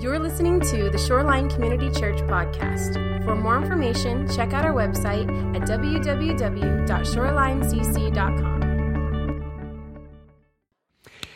[0.00, 2.94] You're listening to the Shoreline Community Church podcast.
[3.22, 8.62] For more information, check out our website at www.shorelinecc.com.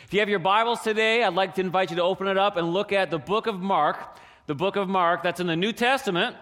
[0.03, 2.57] If you have your Bibles today, I'd like to invite you to open it up
[2.57, 4.17] and look at the book of Mark.
[4.47, 6.35] The book of Mark, that's in the New Testament.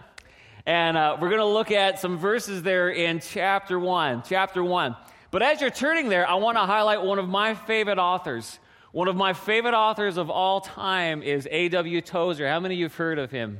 [0.66, 4.24] And uh, we're going to look at some verses there in chapter 1.
[4.26, 4.96] Chapter 1.
[5.30, 8.60] But as you're turning there, I want to highlight one of my favorite authors.
[8.94, 12.00] One of my favorite authors of all time is A.W.
[12.02, 12.48] Tozer.
[12.48, 13.60] How many of you have heard of him?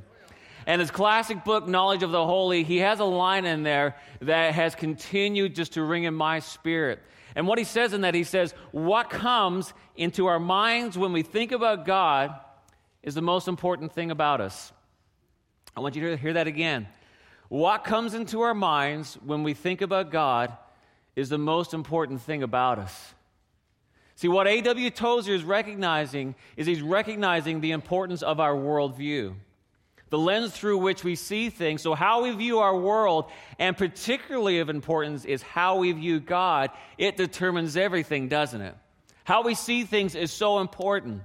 [0.68, 4.54] And his classic book, Knowledge of the Holy, he has a line in there that
[4.54, 7.00] has continued just to ring in my spirit.
[7.36, 11.24] And what he says in that, he says, What comes into our minds when we
[11.24, 12.40] think about God
[13.02, 14.72] is the most important thing about us.
[15.76, 16.88] I want you to hear that again.
[17.50, 20.56] What comes into our minds when we think about God
[21.16, 23.13] is the most important thing about us.
[24.16, 24.90] See, what A.W.
[24.92, 29.34] Tozer is recognizing is he's recognizing the importance of our worldview,
[30.10, 31.82] the lens through which we see things.
[31.82, 36.70] So, how we view our world, and particularly of importance, is how we view God.
[36.98, 38.76] It determines everything, doesn't it?
[39.24, 41.24] How we see things is so important.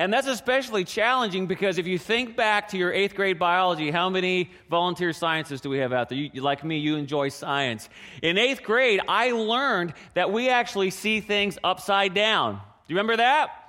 [0.00, 4.08] And that's especially challenging because if you think back to your eighth grade biology, how
[4.08, 6.16] many volunteer scientists do we have out there?
[6.16, 7.86] You, like me, you enjoy science.
[8.22, 12.54] In eighth grade, I learned that we actually see things upside down.
[12.54, 13.59] Do you remember that?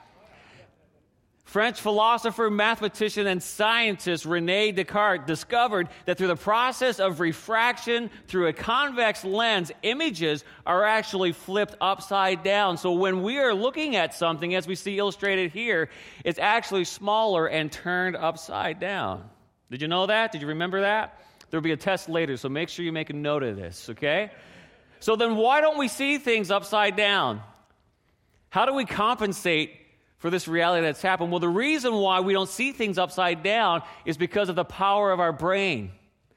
[1.43, 8.47] French philosopher, mathematician, and scientist Rene Descartes discovered that through the process of refraction through
[8.47, 12.77] a convex lens, images are actually flipped upside down.
[12.77, 15.89] So when we are looking at something, as we see illustrated here,
[16.23, 19.29] it's actually smaller and turned upside down.
[19.69, 20.31] Did you know that?
[20.31, 21.19] Did you remember that?
[21.49, 24.31] There'll be a test later, so make sure you make a note of this, okay?
[25.01, 27.41] So then why don't we see things upside down?
[28.49, 29.80] How do we compensate
[30.21, 31.31] for this reality that's happened?
[31.31, 35.11] Well, the reason why we don't see things upside down is because of the power
[35.11, 35.91] of our brain.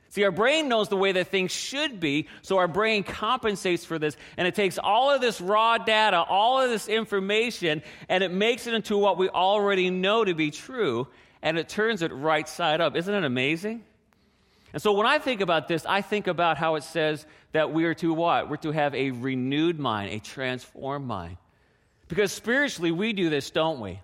[0.08, 3.98] See, our brain knows the way that things should be, so our brain compensates for
[3.98, 8.30] this, and it takes all of this raw data, all of this information, and it
[8.30, 11.06] makes it into what we already know to be true,
[11.42, 12.96] and it turns it right side up.
[12.96, 13.84] Isn't it amazing?
[14.72, 17.84] And so when I think about this, I think about how it says that we
[17.84, 18.48] are to what?
[18.48, 21.36] We're to have a renewed mind, a transformed mind.
[22.08, 24.00] Because spiritually, we do this, don't we?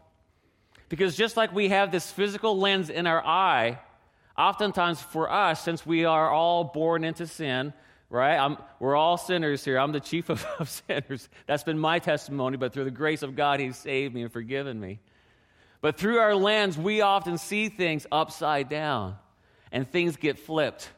[0.89, 3.79] Because just like we have this physical lens in our eye,
[4.37, 7.73] oftentimes for us, since we are all born into sin,
[8.09, 8.37] right?
[8.37, 9.79] I'm, we're all sinners here.
[9.79, 11.29] I'm the chief of, of sinners.
[11.47, 14.81] That's been my testimony, but through the grace of God, He's saved me and forgiven
[14.81, 14.99] me.
[15.81, 19.17] But through our lens, we often see things upside down
[19.73, 20.91] and things get flipped.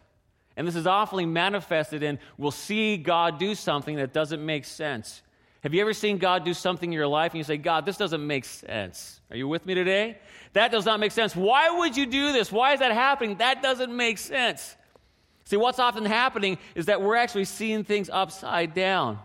[0.57, 5.23] And this is awfully manifested in we'll see God do something that doesn't make sense.
[5.63, 7.97] Have you ever seen God do something in your life and you say, God, this
[7.97, 9.21] doesn't make sense?
[9.31, 10.19] Are you with me today?
[10.55, 11.37] That does not make sense.
[11.37, 12.51] Why would you do this?
[12.51, 13.37] Why is that happening?
[13.37, 14.77] That doesn't make sense.
[15.45, 19.21] See, what's often happening is that we're actually seeing things upside down.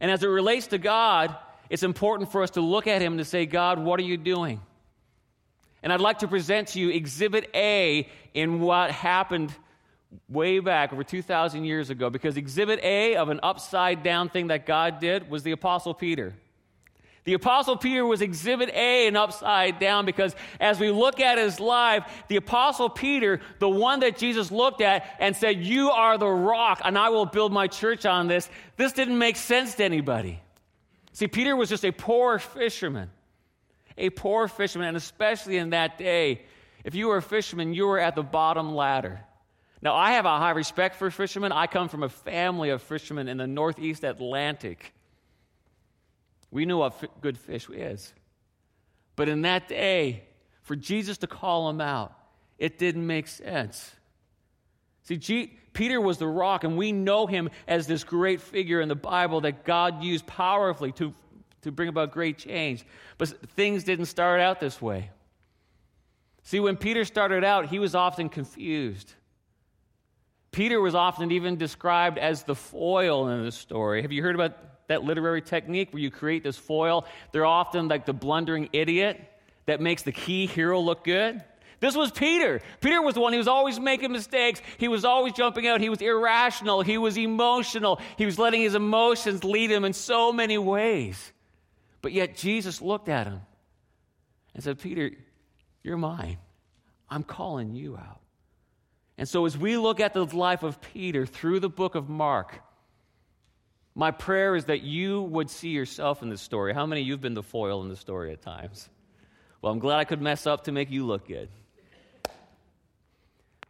[0.00, 1.36] And as it relates to God,
[1.68, 4.60] it's important for us to look at Him to say, God, what are you doing?
[5.82, 9.54] And I'd like to present to you Exhibit A in what happened
[10.28, 14.66] way back over 2,000 years ago because exhibit A of an upside down thing that
[14.66, 16.34] God did was the Apostle Peter.
[17.24, 21.60] The Apostle Peter was exhibit A and upside down because as we look at his
[21.60, 26.26] life, the Apostle Peter, the one that Jesus looked at and said, You are the
[26.26, 30.40] rock, and I will build my church on this, this didn't make sense to anybody.
[31.12, 33.10] See, Peter was just a poor fisherman.
[33.98, 36.42] A poor fisherman, and especially in that day,
[36.84, 39.20] if you were a fisherman, you were at the bottom ladder.
[39.82, 41.52] Now, I have a high respect for fishermen.
[41.52, 44.92] I come from a family of fishermen in the Northeast Atlantic.
[46.50, 48.12] We knew what f- good fish is.
[49.16, 50.24] But in that day,
[50.62, 52.12] for Jesus to call them out,
[52.58, 53.94] it didn't make sense.
[55.04, 58.88] See, G- Peter was the rock, and we know him as this great figure in
[58.88, 61.14] the Bible that God used powerfully to,
[61.62, 62.84] to bring about great change.
[63.16, 65.10] But things didn't start out this way.
[66.42, 69.14] See, when Peter started out, he was often confused.
[70.52, 74.02] Peter was often even described as the foil in the story.
[74.02, 74.56] Have you heard about
[74.88, 77.06] that literary technique where you create this foil?
[77.32, 79.20] They're often like the blundering idiot
[79.66, 81.42] that makes the key hero look good.
[81.78, 82.60] This was Peter.
[82.80, 84.60] Peter was the one, who was always making mistakes.
[84.76, 85.80] He was always jumping out.
[85.80, 86.82] He was irrational.
[86.82, 88.00] He was emotional.
[88.18, 91.32] He was letting his emotions lead him in so many ways.
[92.02, 93.40] But yet Jesus looked at him
[94.54, 95.10] and said, Peter,
[95.82, 96.38] you're mine.
[97.08, 98.20] I'm calling you out.
[99.20, 102.58] And so, as we look at the life of Peter through the book of Mark,
[103.94, 106.72] my prayer is that you would see yourself in this story.
[106.72, 108.88] How many of you have been the foil in the story at times?
[109.60, 111.50] Well, I'm glad I could mess up to make you look good.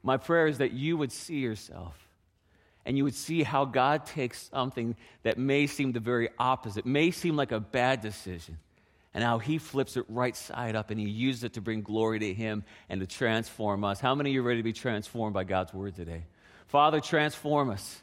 [0.04, 1.96] My prayer is that you would see yourself
[2.86, 4.94] and you would see how God takes something
[5.24, 8.56] that may seem the very opposite, may seem like a bad decision,
[9.14, 12.18] and how He flips it right side up and He uses it to bring glory
[12.20, 14.00] to Him and to transform us.
[14.00, 16.24] How many of you are ready to be transformed by God's Word today?
[16.66, 18.02] Father, transform us.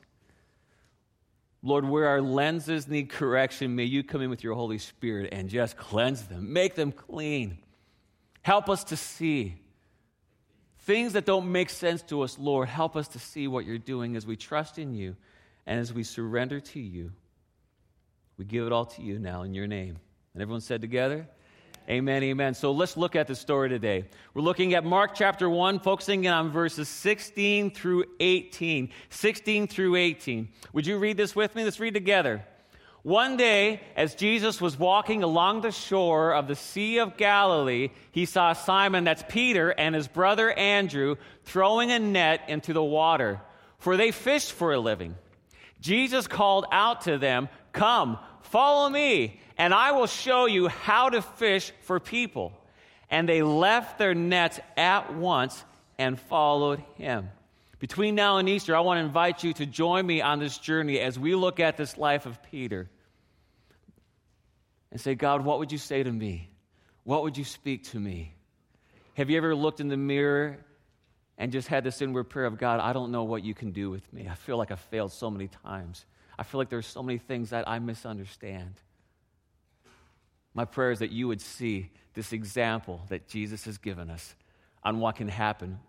[1.63, 5.49] Lord, where our lenses need correction, may you come in with your Holy Spirit and
[5.49, 7.57] just cleanse them, make them clean.
[8.41, 9.55] Help us to see
[10.79, 12.69] things that don't make sense to us, Lord.
[12.69, 15.17] Help us to see what you're doing as we trust in you
[15.65, 17.11] and as we surrender to you.
[18.37, 19.97] We give it all to you now in your name.
[20.37, 21.27] And everyone said together,
[21.89, 22.53] Amen, amen.
[22.53, 24.05] So let's look at the story today.
[24.35, 28.91] We're looking at Mark chapter 1, focusing in on verses 16 through 18.
[29.09, 30.47] 16 through 18.
[30.73, 31.63] Would you read this with me?
[31.63, 32.45] Let's read together.
[33.01, 38.25] One day, as Jesus was walking along the shore of the Sea of Galilee, he
[38.25, 43.41] saw Simon, that's Peter, and his brother Andrew throwing a net into the water,
[43.79, 45.15] for they fished for a living.
[45.81, 48.19] Jesus called out to them, Come,
[48.49, 52.53] follow me and I will show you how to fish for people.
[53.09, 55.63] And they left their nets at once
[55.97, 57.29] and followed him.
[57.79, 60.99] Between now and Easter, I want to invite you to join me on this journey
[60.99, 62.89] as we look at this life of Peter
[64.91, 66.49] and say, God, what would you say to me?
[67.03, 68.33] What would you speak to me?
[69.13, 70.57] Have you ever looked in the mirror
[71.37, 73.89] and just had this inward prayer of, God, I don't know what you can do
[73.89, 74.27] with me.
[74.29, 76.05] I feel like I've failed so many times.
[76.37, 78.75] I feel like there's so many things that I misunderstand.
[80.53, 84.35] My prayer is that you would see this example that Jesus has given us
[84.83, 85.79] on what can happen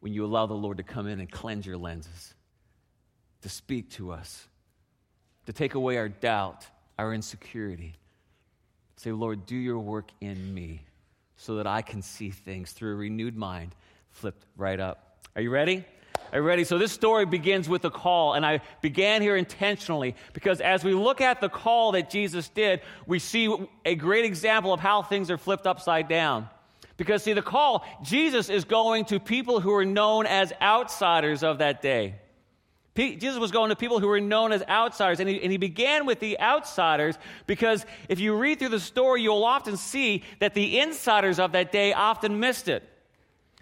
[0.00, 2.34] when you allow the Lord to come in and cleanse your lenses,
[3.42, 4.46] to speak to us,
[5.46, 6.66] to take away our doubt,
[6.98, 7.96] our insecurity.
[8.96, 10.82] Say, Lord, do your work in me
[11.36, 13.74] so that I can see things through a renewed mind
[14.10, 15.18] flipped right up.
[15.36, 15.84] Are you ready?
[16.32, 16.64] Are you ready?
[16.64, 20.94] So this story begins with a call, and I began here intentionally because as we
[20.94, 23.54] look at the call that Jesus did, we see
[23.84, 26.48] a great example of how things are flipped upside down.
[26.96, 31.58] Because, see, the call, Jesus is going to people who are known as outsiders of
[31.58, 32.16] that day.
[32.96, 36.04] Jesus was going to people who were known as outsiders, and he, and he, began
[36.04, 37.16] with the outsiders
[37.46, 41.70] because if you read through the story, you'll often see that the insiders of that
[41.70, 42.82] day often missed it.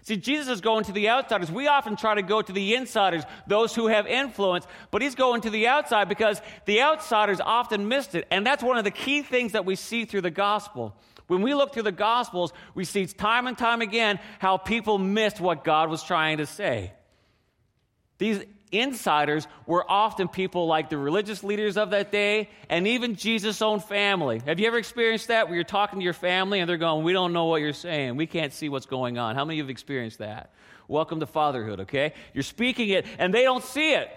[0.06, 1.50] See, Jesus is going to the outsiders.
[1.50, 5.40] We often try to go to the insiders, those who have influence, but he's going
[5.40, 8.24] to the outside because the outsiders often missed it.
[8.30, 10.94] And that's one of the key things that we see through the gospel.
[11.26, 15.40] When we look through the gospels, we see time and time again how people missed
[15.40, 16.92] what God was trying to say.
[18.18, 23.62] These insiders were often people like the religious leaders of that day and even Jesus'
[23.62, 24.40] own family.
[24.44, 27.12] Have you ever experienced that where you're talking to your family and they're going, We
[27.12, 28.16] don't know what you're saying.
[28.16, 29.36] We can't see what's going on.
[29.36, 30.52] How many of you have experienced that?
[30.88, 32.12] Welcome to fatherhood, okay?
[32.32, 34.08] You're speaking it and they don't see it.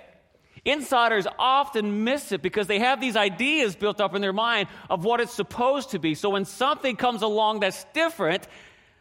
[0.66, 5.06] Insiders often miss it because they have these ideas built up in their mind of
[5.06, 6.16] what it's supposed to be.
[6.16, 8.48] So when something comes along that's different,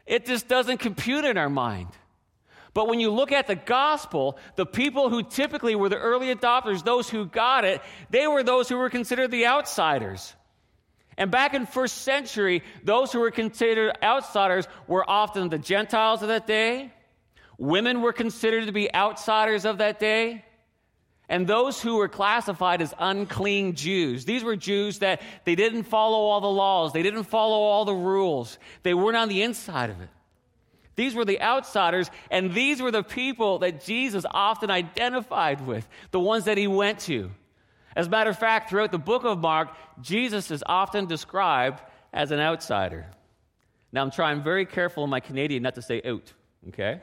[0.07, 1.89] it just doesn't compute in our mind.
[2.75, 6.85] But when you look at the gospel, the people who typically were the early adopters,
[6.85, 7.81] those who got it,
[8.11, 10.35] they were those who were considered the outsiders.
[11.17, 16.29] And back in first century, those who were considered outsiders were often the Gentiles of
[16.29, 16.93] that day.
[17.59, 20.45] Women were considered to be outsiders of that day.
[21.29, 24.25] And those who were classified as unclean Jews.
[24.25, 26.93] These were Jews that they didn't follow all the laws.
[26.93, 28.59] They didn't follow all the rules.
[28.85, 30.09] They weren't on the inside of it.
[30.99, 36.19] These were the outsiders, and these were the people that Jesus often identified with, the
[36.19, 37.31] ones that he went to.
[37.95, 39.69] As a matter of fact, throughout the book of Mark,
[40.01, 41.81] Jesus is often described
[42.13, 43.07] as an outsider.
[43.93, 46.33] Now, I'm trying very careful in my Canadian not to say out,
[46.71, 47.01] okay?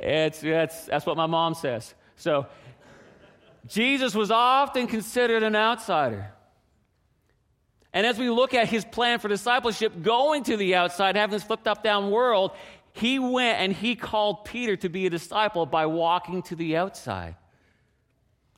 [0.00, 1.94] it's, it's, that's what my mom says.
[2.16, 2.46] So,
[3.68, 6.32] Jesus was often considered an outsider.
[7.92, 11.42] And as we look at his plan for discipleship, going to the outside, having this
[11.42, 12.52] flipped up down world,
[12.92, 17.36] he went and he called Peter to be a disciple by walking to the outside.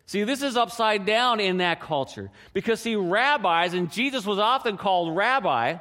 [0.06, 4.76] See, this is upside down in that culture because, see, rabbis, and Jesus was often
[4.76, 5.76] called rabbi,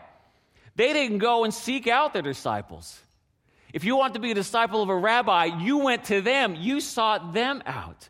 [0.75, 3.01] they didn't go and seek out their disciples.
[3.73, 6.79] If you want to be a disciple of a rabbi, you went to them, you
[6.79, 8.09] sought them out.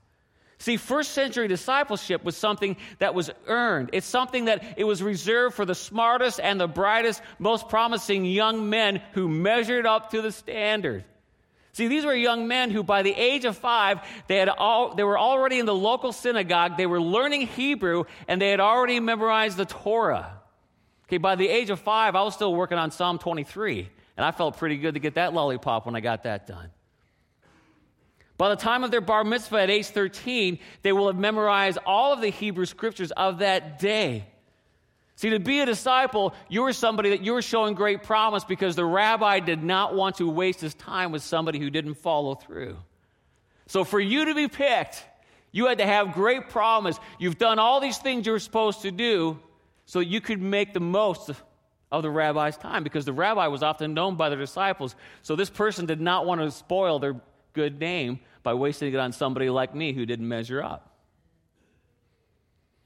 [0.61, 3.91] See, first century discipleship was something that was earned.
[3.93, 8.69] It's something that it was reserved for the smartest and the brightest, most promising young
[8.69, 11.05] men who measured up to the standard.
[11.71, 15.03] See, these were young men who, by the age of five, they, had all, they
[15.03, 19.55] were already in the local synagogue, they were learning Hebrew, and they had already memorized
[19.55, 20.41] the Torah.
[21.07, 24.31] Okay, by the age of five, I was still working on Psalm 23, and I
[24.31, 26.69] felt pretty good to get that lollipop when I got that done.
[28.39, 32.13] By the time of their bar mitzvah at age 13, they will have memorized all
[32.13, 34.27] of the Hebrew scriptures of that day.
[35.17, 38.77] See, to be a disciple, you were somebody that you were showing great promise because
[38.77, 42.77] the rabbi did not want to waste his time with somebody who didn't follow through.
[43.67, 45.03] So, for you to be picked,
[45.51, 46.97] you had to have great promise.
[47.19, 49.37] You've done all these things you were supposed to do
[49.85, 51.29] so you could make the most
[51.91, 54.95] of the rabbi's time because the rabbi was often known by the disciples.
[55.23, 57.19] So, this person did not want to spoil their
[57.59, 60.95] good name by wasting it on somebody like me who didn't measure up.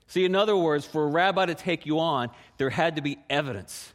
[0.07, 3.19] See, in other words, for a rabbi to take you on, there had to be
[3.29, 3.93] evidence.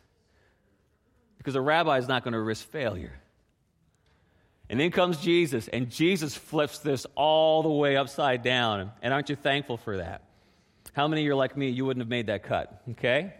[1.38, 3.12] Because a rabbi is not going to risk failure.
[4.70, 8.92] And then comes Jesus, and Jesus flips this all the way upside down.
[9.02, 10.22] And aren't you thankful for that?
[10.92, 11.70] How many of you are like me?
[11.70, 13.32] You wouldn't have made that cut, okay?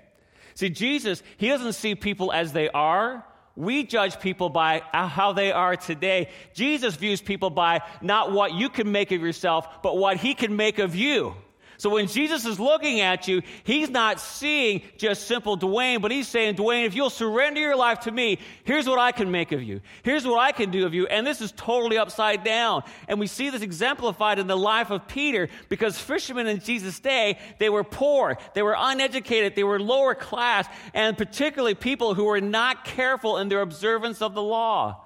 [0.54, 3.25] See, Jesus, he doesn't see people as they are.
[3.58, 6.28] We judge people by how they are today.
[6.54, 10.54] Jesus views people by not what you can make of yourself, but what he can
[10.54, 11.34] make of you.
[11.78, 16.26] So when Jesus is looking at you, he's not seeing just simple Dwayne, but he's
[16.26, 19.62] saying, Dwayne, if you'll surrender your life to me, here's what I can make of
[19.62, 19.80] you.
[20.02, 21.06] Here's what I can do of you.
[21.06, 22.82] And this is totally upside down.
[23.06, 27.38] And we see this exemplified in the life of Peter because fishermen in Jesus' day,
[27.61, 32.40] they were poor, they were uneducated, they were lower class, and particularly people who were
[32.40, 35.04] not careful in their observance of the law.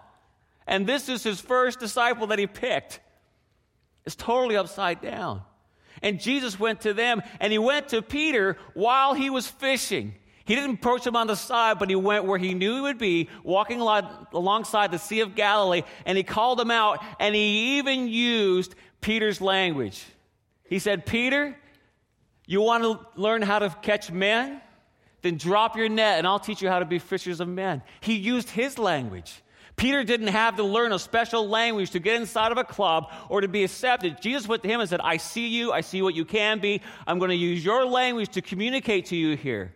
[0.67, 3.00] And this is his first disciple that he picked.
[4.07, 5.43] It's totally upside down.
[6.02, 10.14] And Jesus went to them, and he went to Peter while he was fishing.
[10.44, 12.99] He didn't approach him on the side, but he went where he knew he would
[12.99, 18.09] be, walking alongside the Sea of Galilee, and he called him out, and he even
[18.09, 20.04] used Peter's language.
[20.68, 21.56] He said, Peter,
[22.47, 24.61] you want to learn how to catch men?
[25.21, 27.80] Then drop your net, and I'll teach you how to be fishers of men.
[28.00, 29.32] He used his language.
[29.76, 33.41] Peter didn't have to learn a special language to get inside of a club or
[33.41, 34.21] to be accepted.
[34.21, 35.73] Jesus went to him and said, I see you.
[35.73, 36.83] I see what you can be.
[37.07, 39.75] I'm going to use your language to communicate to you here.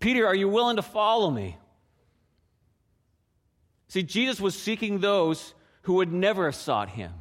[0.00, 1.56] Peter, are you willing to follow me?
[3.88, 7.12] See, Jesus was seeking those who would never have sought him.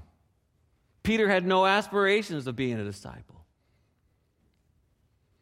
[1.04, 3.46] Peter had no aspirations of being a disciple.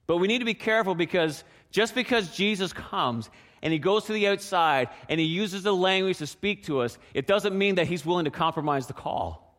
[0.07, 3.29] But we need to be careful because just because Jesus comes
[3.65, 6.99] and he goes to the outside and he uses the language to speak to us,
[7.15, 9.57] it doesn't mean that he's willing to compromise the call.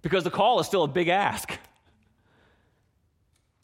[0.00, 1.50] Because the call is still a big ask.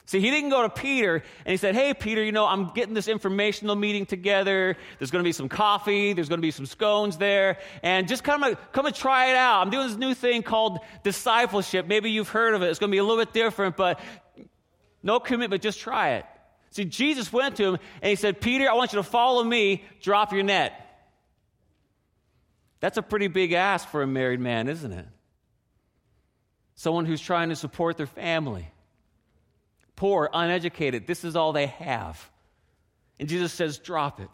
[0.06, 2.92] See, he didn't go to Peter and he said, Hey, Peter, you know, I'm getting
[2.92, 4.76] this informational meeting together.
[4.98, 6.12] There's going to be some coffee.
[6.12, 7.58] There's going to be some scones there.
[7.84, 9.60] And just come and, come and try it out.
[9.60, 11.86] I'm doing this new thing called discipleship.
[11.86, 12.66] Maybe you've heard of it.
[12.66, 14.00] It's going to be a little bit different, but
[15.04, 15.62] no commitment.
[15.62, 16.24] Just try it.
[16.70, 19.84] See, Jesus went to him and he said, Peter, I want you to follow me,
[20.02, 20.84] drop your net.
[22.80, 25.06] That's a pretty big ask for a married man, isn't it?
[26.74, 28.68] Someone who's trying to support their family.
[29.96, 32.30] Poor, uneducated, this is all they have.
[33.18, 34.28] And Jesus says, drop it.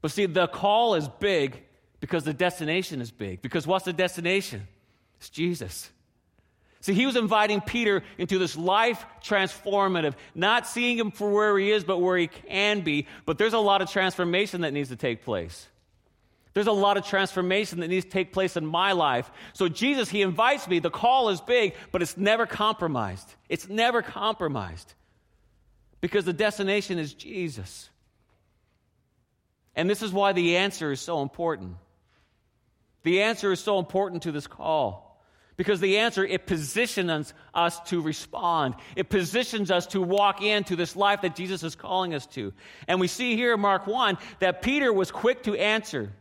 [0.00, 1.62] But see, the call is big
[2.00, 3.42] because the destination is big.
[3.42, 4.66] Because what's the destination?
[5.18, 5.90] It's Jesus.
[6.80, 11.72] See, he was inviting Peter into this life transformative, not seeing him for where he
[11.72, 13.06] is, but where he can be.
[13.26, 15.66] But there's a lot of transformation that needs to take place.
[16.54, 19.30] There's a lot of transformation that needs to take place in my life.
[19.52, 20.78] So, Jesus, he invites me.
[20.78, 23.32] The call is big, but it's never compromised.
[23.48, 24.94] It's never compromised
[26.00, 27.90] because the destination is Jesus.
[29.76, 31.76] And this is why the answer is so important.
[33.04, 35.07] The answer is so important to this call.
[35.58, 38.76] Because the answer, it positions us to respond.
[38.94, 42.54] It positions us to walk into this life that Jesus is calling us to.
[42.86, 46.12] And we see here in Mark 1 that Peter was quick to answer.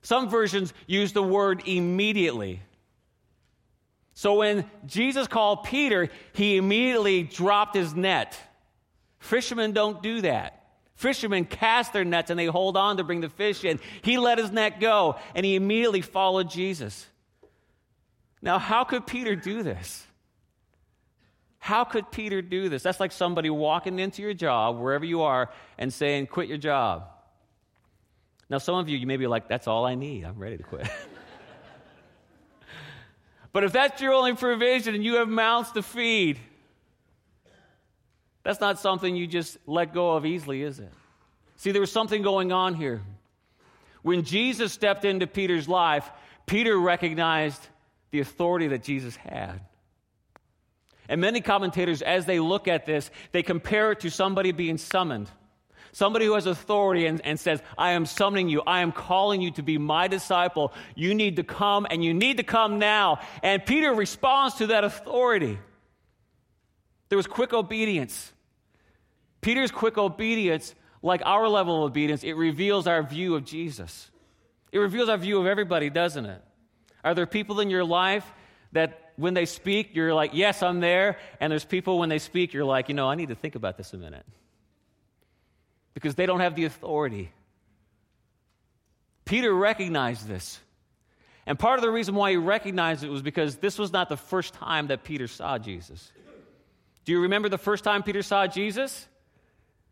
[0.00, 2.62] Some versions use the word immediately.
[4.14, 8.38] So when Jesus called Peter, he immediately dropped his net.
[9.18, 10.64] Fishermen don't do that.
[10.94, 13.80] Fishermen cast their nets and they hold on to bring the fish in.
[14.00, 17.06] He let his net go and he immediately followed Jesus.
[18.46, 20.06] Now, how could Peter do this?
[21.58, 22.80] How could Peter do this?
[22.80, 27.08] That's like somebody walking into your job, wherever you are, and saying, Quit your job.
[28.48, 30.24] Now, some of you, you may be like, That's all I need.
[30.24, 30.86] I'm ready to quit.
[33.52, 36.38] but if that's your only provision and you have mouths to feed,
[38.44, 40.92] that's not something you just let go of easily, is it?
[41.56, 43.02] See, there was something going on here.
[44.02, 46.08] When Jesus stepped into Peter's life,
[46.46, 47.66] Peter recognized
[48.16, 49.60] the authority that Jesus had.
[51.06, 55.30] And many commentators, as they look at this, they compare it to somebody being summoned.
[55.96, 59.50] somebody who has authority and, and says, I am summoning you, I am calling you
[59.52, 60.74] to be my disciple.
[60.94, 63.20] You need to come, and you need to come now.
[63.42, 65.58] And Peter responds to that authority.
[67.08, 68.30] There was quick obedience.
[69.40, 74.10] Peter's quick obedience, like our level of obedience, it reveals our view of Jesus.
[74.72, 76.42] It reveals our view of everybody, doesn't it?
[77.04, 78.24] Are there people in your life
[78.72, 81.18] that when they speak, you're like, yes, I'm there.
[81.40, 83.76] And there's people when they speak, you're like, you know, I need to think about
[83.76, 84.26] this a minute.
[85.94, 87.32] Because they don't have the authority.
[89.24, 90.60] Peter recognized this.
[91.46, 94.16] And part of the reason why he recognized it was because this was not the
[94.16, 96.12] first time that Peter saw Jesus.
[97.04, 99.06] Do you remember the first time Peter saw Jesus?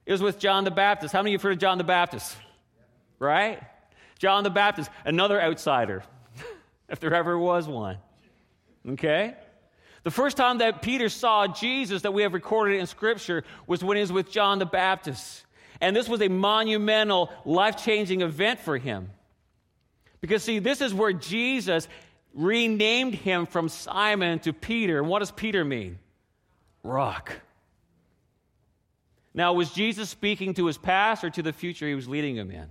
[0.04, 1.12] It was with John the Baptist.
[1.12, 2.37] How many of you have heard of John the Baptist?
[3.18, 3.62] Right?
[4.18, 6.02] John the Baptist, another outsider,
[6.88, 7.98] if there ever was one.
[8.88, 9.34] Okay?
[10.02, 13.96] The first time that Peter saw Jesus that we have recorded in Scripture was when
[13.96, 15.44] he was with John the Baptist.
[15.80, 19.10] And this was a monumental, life changing event for him.
[20.20, 21.88] Because, see, this is where Jesus
[22.34, 24.98] renamed him from Simon to Peter.
[24.98, 25.98] And what does Peter mean?
[26.82, 27.32] Rock.
[29.32, 32.50] Now, was Jesus speaking to his past or to the future he was leading him
[32.50, 32.68] in?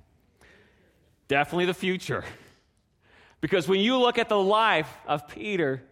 [1.28, 2.24] Definitely the future.
[3.44, 5.84] Because when you look at the life of Peter,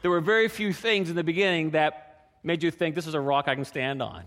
[0.00, 3.20] there were very few things in the beginning that made you think this is a
[3.20, 4.22] rock I can stand on.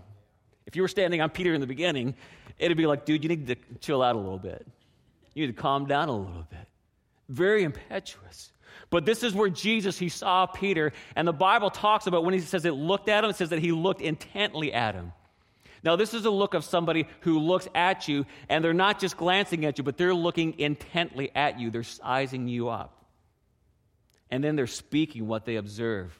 [0.66, 2.14] If you were standing on Peter in the beginning,
[2.58, 4.66] it'd be like, dude, you need to chill out a little bit.
[5.32, 6.68] You need to calm down a little bit.
[7.30, 8.52] Very impetuous.
[8.90, 12.40] But this is where Jesus, he saw Peter, and the Bible talks about when he
[12.40, 15.12] says it looked at him, it says that he looked intently at him.
[15.82, 19.16] Now, this is a look of somebody who looks at you, and they're not just
[19.16, 21.70] glancing at you, but they're looking intently at you.
[21.70, 23.02] They're sizing you up
[24.32, 26.18] and then they're speaking what they observe.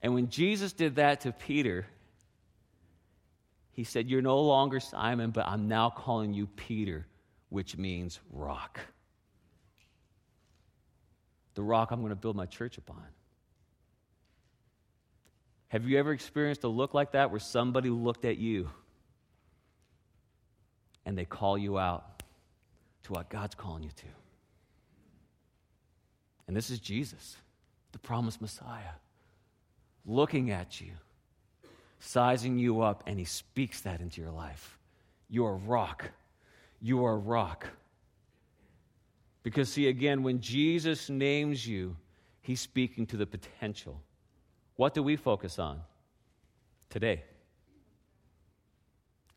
[0.00, 1.84] And when Jesus did that to Peter,
[3.72, 7.04] he said, You're no longer Simon, but I'm now calling you Peter,
[7.48, 8.78] which means rock.
[11.54, 13.02] The rock I'm going to build my church upon.
[15.68, 18.70] Have you ever experienced a look like that where somebody looked at you
[21.04, 22.22] and they call you out
[23.04, 24.06] to what God's calling you to?
[26.46, 27.36] And this is Jesus,
[27.92, 28.96] the promised Messiah,
[30.06, 30.92] looking at you,
[32.00, 34.78] sizing you up, and he speaks that into your life.
[35.28, 36.10] You are rock.
[36.80, 37.68] You are rock.
[39.42, 41.96] Because, see, again, when Jesus names you,
[42.40, 44.00] he's speaking to the potential.
[44.78, 45.80] What do we focus on?
[46.88, 47.24] Today.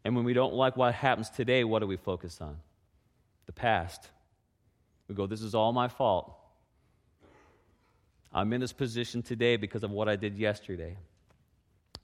[0.05, 2.57] And when we don't like what happens today, what do we focus on?
[3.47, 4.07] The past.
[5.07, 6.31] We go, This is all my fault.
[8.31, 10.95] I'm in this position today because of what I did yesterday.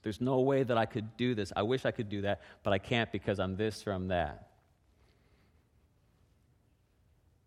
[0.01, 1.53] There's no way that I could do this.
[1.55, 4.47] I wish I could do that, but I can't because I'm this or I'm that.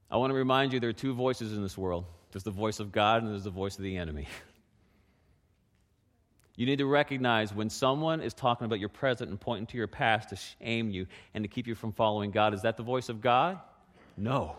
[0.09, 2.79] I want to remind you there are two voices in this world there's the voice
[2.79, 4.29] of God and there's the voice of the enemy.
[6.61, 9.87] You need to recognize when someone is talking about your present and pointing to your
[9.87, 12.53] past to shame you and to keep you from following God.
[12.53, 13.59] Is that the voice of God?
[14.15, 14.57] No.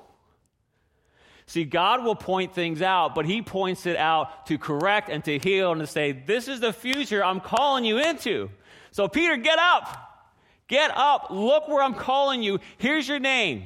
[1.46, 5.38] See, God will point things out, but He points it out to correct and to
[5.38, 8.50] heal and to say, This is the future I'm calling you into.
[8.90, 10.26] So, Peter, get up.
[10.68, 11.28] Get up.
[11.30, 12.62] Look where I'm calling you.
[12.80, 13.66] Here's your name.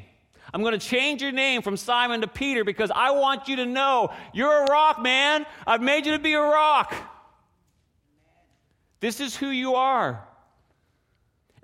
[0.53, 3.65] I'm going to change your name from Simon to Peter because I want you to
[3.65, 5.45] know you're a rock, man.
[5.65, 6.93] I've made you to be a rock.
[8.99, 10.25] This is who you are.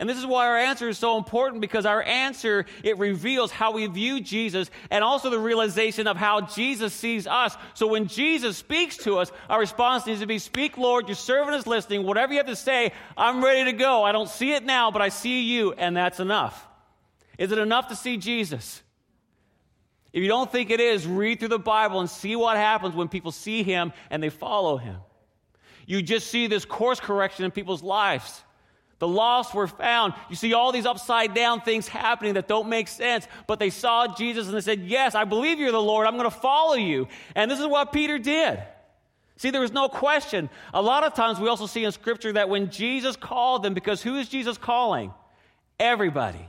[0.01, 3.71] And this is why our answer is so important because our answer, it reveals how
[3.71, 7.55] we view Jesus and also the realization of how Jesus sees us.
[7.75, 11.55] So when Jesus speaks to us, our response needs to be, Speak, Lord, your servant
[11.55, 12.03] is listening.
[12.03, 14.03] Whatever you have to say, I'm ready to go.
[14.03, 16.67] I don't see it now, but I see you, and that's enough.
[17.37, 18.81] Is it enough to see Jesus?
[20.13, 23.07] If you don't think it is, read through the Bible and see what happens when
[23.07, 24.97] people see him and they follow him.
[25.91, 28.43] You just see this course correction in people's lives.
[28.99, 30.13] The lost were found.
[30.29, 34.07] You see all these upside down things happening that don't make sense, but they saw
[34.15, 36.07] Jesus and they said, Yes, I believe you're the Lord.
[36.07, 37.09] I'm going to follow you.
[37.35, 38.63] And this is what Peter did.
[39.35, 40.49] See, there was no question.
[40.73, 44.01] A lot of times we also see in Scripture that when Jesus called them, because
[44.01, 45.13] who is Jesus calling?
[45.77, 46.47] Everybody.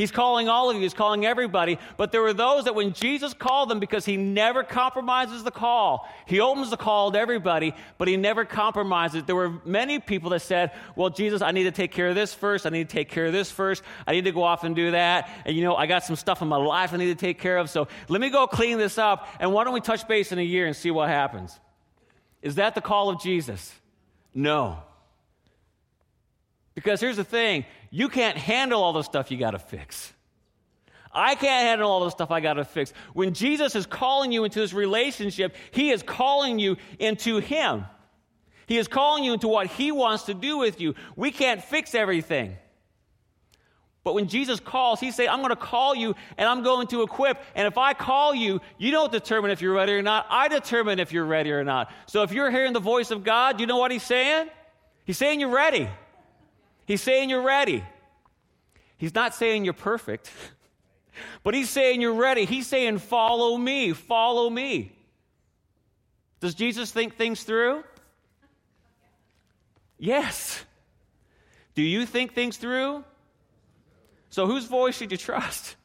[0.00, 1.78] He's calling all of you, he's calling everybody.
[1.98, 6.08] But there were those that when Jesus called them, because he never compromises the call,
[6.24, 9.24] he opens the call to everybody, but he never compromises.
[9.24, 12.32] There were many people that said, Well, Jesus, I need to take care of this
[12.32, 12.64] first.
[12.64, 13.82] I need to take care of this first.
[14.06, 15.28] I need to go off and do that.
[15.44, 17.58] And you know, I got some stuff in my life I need to take care
[17.58, 17.68] of.
[17.68, 19.28] So let me go clean this up.
[19.38, 21.60] And why don't we touch base in a year and see what happens?
[22.40, 23.70] Is that the call of Jesus?
[24.32, 24.82] No.
[26.80, 30.14] Because here's the thing you can't handle all the stuff you got to fix.
[31.12, 32.94] I can't handle all the stuff I got to fix.
[33.12, 37.84] When Jesus is calling you into this relationship, He is calling you into Him.
[38.66, 40.94] He is calling you into what He wants to do with you.
[41.16, 42.56] We can't fix everything.
[44.02, 47.02] But when Jesus calls, He say, I'm going to call you and I'm going to
[47.02, 47.42] equip.
[47.54, 50.26] And if I call you, you don't determine if you're ready or not.
[50.30, 51.92] I determine if you're ready or not.
[52.06, 54.48] So if you're hearing the voice of God, you know what He's saying?
[55.04, 55.90] He's saying you're ready.
[56.90, 57.84] He's saying you're ready.
[58.98, 60.28] He's not saying you're perfect.
[61.42, 62.46] But he's saying you're ready.
[62.46, 64.92] He's saying, follow me, follow me.
[66.40, 67.84] Does Jesus think things through?
[69.98, 70.64] Yes.
[71.74, 73.04] Do you think things through?
[74.30, 75.76] So, whose voice should you trust?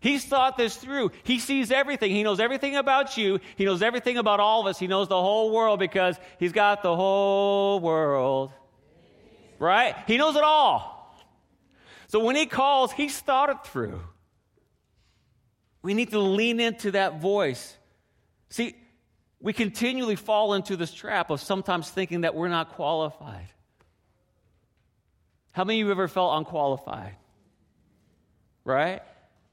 [0.00, 1.12] He's thought this through.
[1.22, 2.10] He sees everything.
[2.10, 3.40] He knows everything about you.
[3.56, 4.78] He knows everything about all of us.
[4.78, 8.52] He knows the whole world because He's got the whole world.
[9.58, 9.94] Right?
[10.06, 11.16] He knows it all.
[12.08, 14.00] So when He calls, He's thought it through.
[15.82, 17.76] We need to lean into that voice.
[18.50, 18.74] See,
[19.40, 23.48] we continually fall into this trap of sometimes thinking that we're not qualified.
[25.52, 27.14] How many of you ever felt unqualified?
[28.64, 29.00] Right?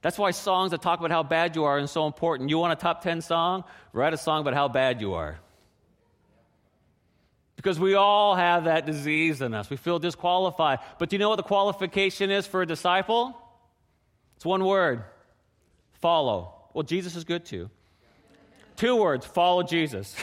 [0.02, 2.50] That's why songs that talk about how bad you are are so important.
[2.50, 3.64] You want a top 10 song?
[3.94, 5.40] Write a song about how bad you are.
[7.56, 9.70] Because we all have that disease in us.
[9.70, 10.80] We feel disqualified.
[11.00, 13.36] But do you know what the qualification is for a disciple?
[14.36, 15.04] It's one word
[16.02, 16.54] follow.
[16.74, 17.70] Well, Jesus is good too.
[18.76, 20.16] Two words follow Jesus.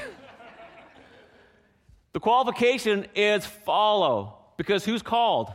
[2.12, 4.38] the qualification is follow.
[4.56, 5.50] Because who's called?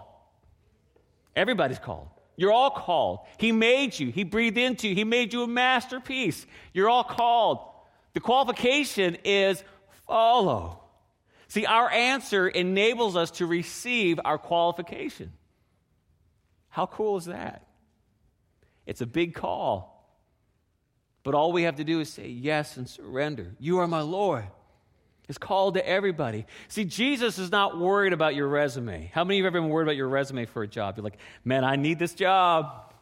[1.36, 2.10] Everybody's called.
[2.36, 3.20] You're all called.
[3.38, 6.46] He made you, He breathed into you, He made you a masterpiece.
[6.74, 7.60] You're all called.
[8.14, 9.64] The qualification is
[10.08, 10.84] follow.
[11.50, 15.32] See, our answer enables us to receive our qualification.
[16.70, 17.66] How cool is that?
[18.86, 19.94] It's a big call.
[21.24, 23.56] But all we have to do is say yes and surrender.
[23.60, 24.46] You are my Lord.
[25.28, 26.46] It's called to everybody.
[26.70, 29.12] See, Jesus is not worried about your resume.
[29.14, 30.96] How many of you have ever been worried about your resume for a job?
[30.96, 32.94] You're like, man, I need this job.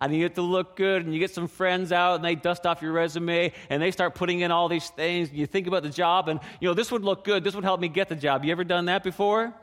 [0.00, 1.04] I you it to look good.
[1.04, 4.14] And you get some friends out and they dust off your resume and they start
[4.14, 5.32] putting in all these things.
[5.32, 7.44] You think about the job and, you know, this would look good.
[7.44, 8.44] This would help me get the job.
[8.44, 9.54] You ever done that before?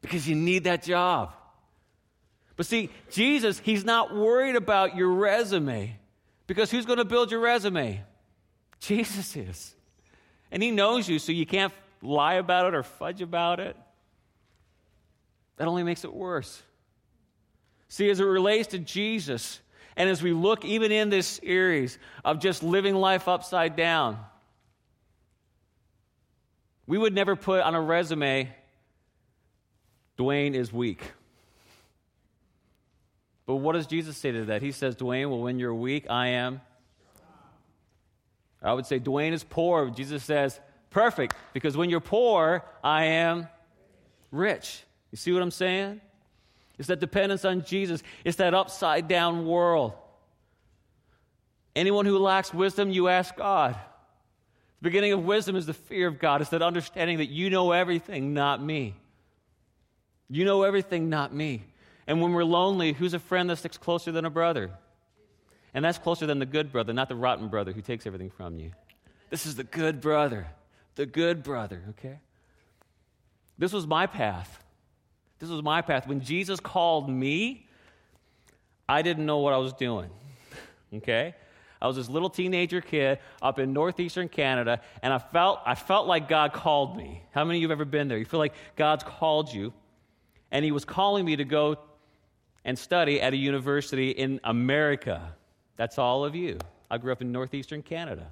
[0.00, 1.32] Because you need that job.
[2.56, 5.98] But see, Jesus, he's not worried about your resume.
[6.46, 8.02] Because who's going to build your resume?
[8.80, 9.74] Jesus is.
[10.50, 13.76] And He knows you, so you can't lie about it or fudge about it.
[15.56, 16.62] That only makes it worse.
[17.94, 19.60] See, as it relates to Jesus,
[19.96, 24.18] and as we look even in this series of just living life upside down,
[26.88, 28.52] we would never put on a resume,
[30.18, 31.02] Dwayne is weak.
[33.46, 34.60] But what does Jesus say to that?
[34.60, 36.62] He says, Dwayne, well, when you're weak, I am.
[38.60, 39.88] I would say, Dwayne is poor.
[39.90, 40.58] Jesus says,
[40.90, 43.46] perfect, because when you're poor, I am
[44.32, 44.82] rich.
[45.12, 46.00] You see what I'm saying?
[46.78, 49.92] It's that dependence on Jesus, it's that upside down world.
[51.76, 53.74] Anyone who lacks wisdom, you ask God.
[53.74, 56.40] The beginning of wisdom is the fear of God.
[56.40, 58.94] It's that understanding that you know everything, not me.
[60.28, 61.62] You know everything, not me.
[62.06, 64.70] And when we're lonely, who's a friend that sticks closer than a brother?
[65.72, 68.58] And that's closer than the good brother, not the rotten brother who takes everything from
[68.58, 68.72] you.
[69.30, 70.46] This is the good brother,
[70.94, 72.18] the good brother, okay?
[73.58, 74.63] This was my path.
[75.44, 76.06] This was my path.
[76.06, 77.66] When Jesus called me,
[78.88, 80.08] I didn't know what I was doing,
[80.94, 81.34] okay?
[81.82, 86.06] I was this little teenager kid up in northeastern Canada, and I felt, I felt
[86.06, 87.22] like God called me.
[87.32, 88.16] How many of you have ever been there?
[88.16, 89.74] You feel like God's called you,
[90.50, 91.76] and He was calling me to go
[92.64, 95.34] and study at a university in America.
[95.76, 96.56] That's all of you.
[96.90, 98.28] I grew up in northeastern Canada.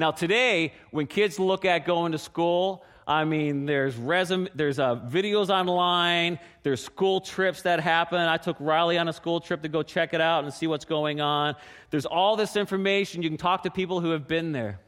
[0.00, 4.96] Now, today, when kids look at going to school, I mean, there's resume, there's uh,
[4.96, 8.18] videos online, there's school trips that happen.
[8.18, 10.86] I took Riley on a school trip to go check it out and see what's
[10.86, 11.54] going on.
[11.90, 13.22] There's all this information.
[13.22, 14.80] You can talk to people who have been there.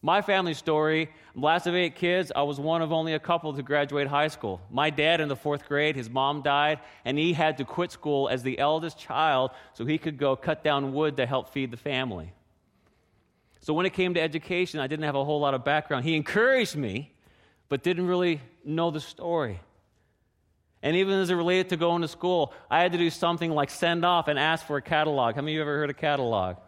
[0.00, 3.62] My family story, last of eight kids, I was one of only a couple to
[3.62, 4.62] graduate high school.
[4.70, 8.30] My dad in the fourth grade, his mom died, and he had to quit school
[8.30, 11.76] as the eldest child so he could go cut down wood to help feed the
[11.76, 12.32] family.
[13.66, 16.04] So when it came to education, I didn't have a whole lot of background.
[16.04, 17.12] He encouraged me,
[17.68, 19.58] but didn't really know the story.
[20.84, 23.70] And even as it related to going to school, I had to do something like
[23.70, 25.34] send off and ask for a catalog.
[25.34, 26.58] How many of you ever heard of catalog?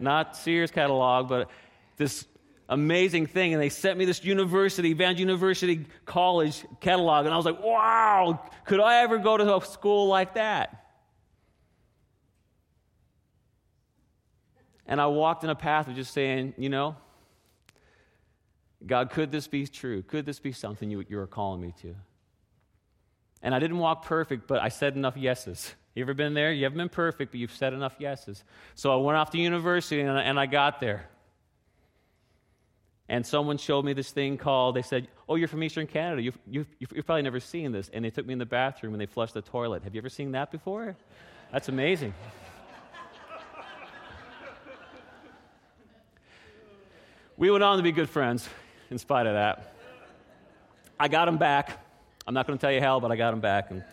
[0.00, 1.48] Not Sears catalog, but
[1.96, 2.26] this
[2.68, 3.54] amazing thing.
[3.54, 7.26] And they sent me this university, Van University College catalog.
[7.26, 10.87] And I was like, wow, could I ever go to a school like that?
[14.88, 16.96] And I walked in a path of just saying, you know,
[18.84, 20.02] God, could this be true?
[20.02, 21.94] Could this be something you, you are calling me to?
[23.42, 25.74] And I didn't walk perfect, but I said enough yeses.
[25.94, 26.52] You ever been there?
[26.52, 28.42] You haven't been perfect, but you've said enough yeses.
[28.74, 31.08] So I went off to university and I, and I got there.
[33.10, 36.22] And someone showed me this thing called, they said, Oh, you're from Eastern Canada.
[36.22, 37.90] You've, you've, you've probably never seen this.
[37.92, 39.82] And they took me in the bathroom and they flushed the toilet.
[39.84, 40.96] Have you ever seen that before?
[41.52, 42.14] That's amazing.
[47.38, 48.46] We went on to be good friends
[48.90, 49.74] in spite of that.
[50.98, 51.78] I got him back.
[52.26, 53.70] I'm not going to tell you how, but I got him back.
[53.70, 53.84] And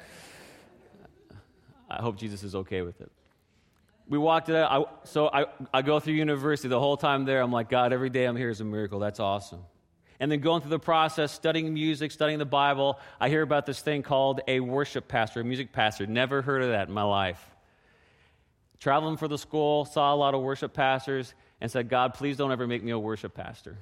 [1.88, 3.12] I hope Jesus is okay with it.
[4.10, 4.72] We walked it out.
[4.72, 7.42] I, so I, I go through university the whole time there.
[7.42, 9.00] I'm like, God, every day I'm here is a miracle.
[9.00, 9.62] That's awesome.
[10.20, 13.80] And then going through the process, studying music, studying the Bible, I hear about this
[13.80, 16.08] thing called a worship pastor, a music pastor.
[16.08, 17.44] Never heard of that in my life.
[18.80, 22.52] Traveling for the school, saw a lot of worship pastors, and said, God, please don't
[22.52, 23.78] ever make me a worship pastor.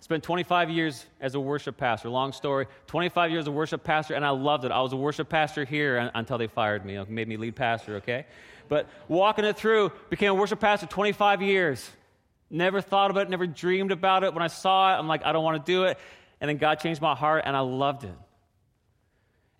[0.00, 2.08] Spent 25 years as a worship pastor.
[2.08, 2.66] Long story.
[2.86, 4.72] 25 years as a worship pastor, and I loved it.
[4.72, 8.24] I was a worship pastor here until they fired me, made me lead pastor, okay?
[8.68, 11.90] But walking it through, became a worship pastor 25 years.
[12.48, 14.32] Never thought about it, never dreamed about it.
[14.32, 15.98] When I saw it, I'm like, I don't want to do it.
[16.40, 18.14] And then God changed my heart, and I loved it.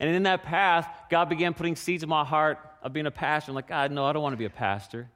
[0.01, 3.51] And in that path, God began putting seeds in my heart of being a pastor.
[3.51, 5.11] I'm like, God, no, I don't want to be a pastor.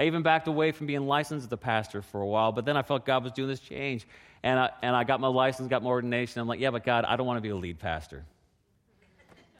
[0.00, 2.74] I even backed away from being licensed as a pastor for a while, but then
[2.74, 4.06] I felt God was doing this change.
[4.42, 6.40] And I, and I got my license, got my ordination.
[6.40, 8.24] I'm like, yeah, but God, I don't want to be a lead pastor.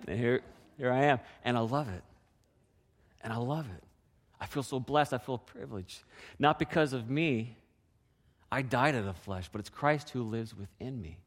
[0.09, 0.41] And here,
[0.79, 1.21] here I am.
[1.45, 2.03] And I love it.
[3.23, 3.83] And I love it.
[4.41, 5.13] I feel so blessed.
[5.13, 6.01] I feel privileged.
[6.39, 7.59] Not because of me.
[8.51, 11.19] I died of the flesh, but it's Christ who lives within me.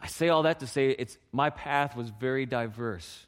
[0.00, 3.26] I say all that to say it's my path was very diverse.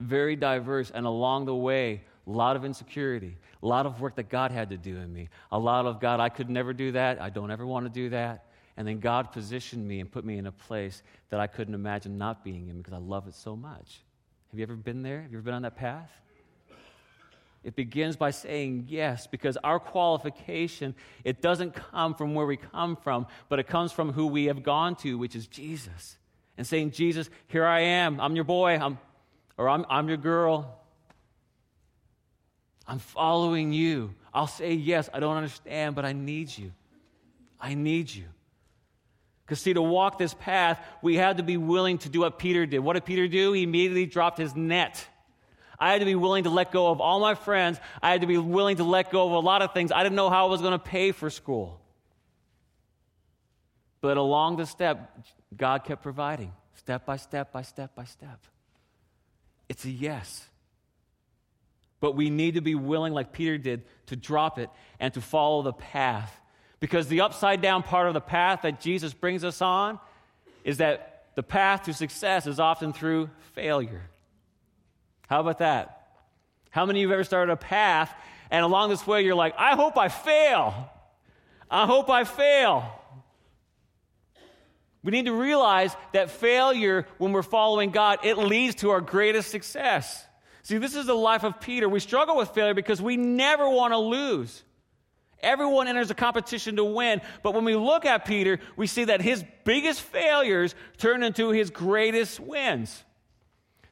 [0.00, 0.90] Very diverse.
[0.90, 4.70] And along the way, a lot of insecurity, a lot of work that God had
[4.70, 7.20] to do in me, a lot of God, I could never do that.
[7.20, 8.46] I don't ever want to do that.
[8.76, 12.18] And then God positioned me and put me in a place that I couldn't imagine
[12.18, 14.02] not being in because I love it so much.
[14.50, 15.22] Have you ever been there?
[15.22, 16.10] Have you ever been on that path?
[17.64, 22.96] It begins by saying yes because our qualification it doesn't come from where we come
[22.96, 26.16] from, but it comes from who we have gone to, which is Jesus.
[26.56, 28.20] And saying, "Jesus, here I am.
[28.20, 28.78] I'm your boy.
[28.78, 28.98] I'm
[29.58, 30.80] or I'm, I'm your girl.
[32.86, 34.14] I'm following you.
[34.32, 35.08] I'll say yes.
[35.12, 36.72] I don't understand, but I need you.
[37.60, 38.24] I need you.
[39.44, 42.66] Because, see, to walk this path, we had to be willing to do what Peter
[42.66, 42.80] did.
[42.80, 43.52] What did Peter do?
[43.52, 45.06] He immediately dropped his net.
[45.78, 47.78] I had to be willing to let go of all my friends.
[48.02, 49.92] I had to be willing to let go of a lot of things.
[49.92, 51.80] I didn't know how I was going to pay for school.
[54.00, 55.16] But along the step,
[55.56, 58.40] God kept providing, step by step by step by step.
[59.68, 60.46] It's a yes.
[62.00, 65.62] But we need to be willing, like Peter did, to drop it and to follow
[65.62, 66.40] the path.
[66.78, 69.98] Because the upside down part of the path that Jesus brings us on
[70.62, 74.02] is that the path to success is often through failure.
[75.28, 76.08] How about that?
[76.70, 78.14] How many of you have ever started a path
[78.50, 80.90] and along this way you're like, I hope I fail?
[81.70, 82.84] I hope I fail.
[85.06, 89.52] We need to realize that failure, when we're following God, it leads to our greatest
[89.52, 90.26] success.
[90.64, 91.88] See, this is the life of Peter.
[91.88, 94.64] We struggle with failure because we never want to lose.
[95.38, 99.20] Everyone enters a competition to win, but when we look at Peter, we see that
[99.20, 103.04] his biggest failures turn into his greatest wins.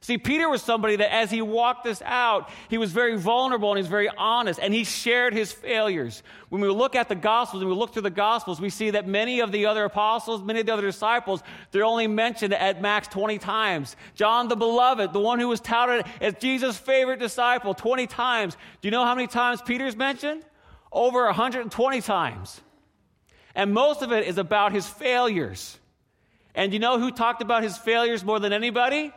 [0.05, 3.79] See, Peter was somebody that as he walked this out, he was very vulnerable and
[3.79, 6.21] he was very honest, and he shared his failures.
[6.49, 9.07] When we look at the Gospels and we look through the Gospels, we see that
[9.07, 11.41] many of the other apostles, many of the other disciples,
[11.71, 13.95] they're only mentioned at max 20 times.
[14.13, 18.53] John the Beloved, the one who was touted as Jesus' favorite disciple, 20 times.
[18.81, 20.43] Do you know how many times Peter's mentioned?
[20.91, 22.61] Over 120 times.
[23.55, 25.79] And most of it is about his failures.
[26.53, 29.11] And you know who talked about his failures more than anybody?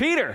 [0.00, 0.34] Peter.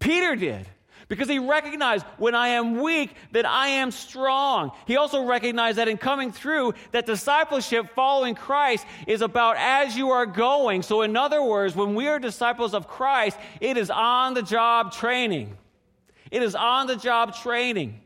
[0.00, 0.66] Peter did.
[1.06, 4.72] Because he recognized when I am weak that I am strong.
[4.88, 10.10] He also recognized that in coming through that discipleship following Christ is about as you
[10.10, 10.82] are going.
[10.82, 14.92] So in other words, when we are disciples of Christ, it is on the job
[14.92, 15.56] training.
[16.32, 18.00] It is on the job training.